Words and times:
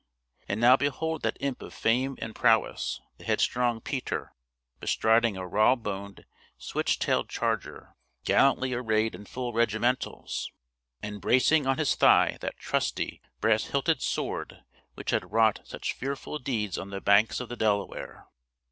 And 0.47 0.59
now 0.59 0.75
behold 0.75 1.21
that 1.21 1.37
imp 1.39 1.61
of 1.61 1.75
fame 1.75 2.17
and 2.19 2.33
prowess, 2.33 3.01
the 3.19 3.23
headstrong 3.23 3.81
Peter, 3.81 4.33
bestriding 4.79 5.37
a 5.37 5.45
raw 5.47 5.75
boned, 5.75 6.25
switch 6.57 6.97
tailed 6.97 7.29
charger, 7.29 7.93
gallantly 8.23 8.73
arrayed 8.73 9.13
in 9.13 9.25
full 9.25 9.53
regimentals, 9.53 10.51
and 11.03 11.21
bracing 11.21 11.67
on 11.67 11.77
his 11.77 11.93
thigh 11.93 12.39
that 12.41 12.57
trusty, 12.57 13.21
brass 13.41 13.65
hilted 13.65 14.01
sword, 14.01 14.63
which 14.95 15.11
had 15.11 15.31
wrought 15.31 15.59
such 15.65 15.93
fearful 15.93 16.39
deeds 16.39 16.79
on 16.79 16.89
the 16.89 16.99
banks 16.99 17.39
of 17.39 17.47
the 17.49 17.55
Delaware. 17.55 18.25